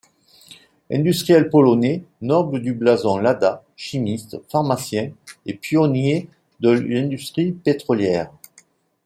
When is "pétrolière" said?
7.51-8.31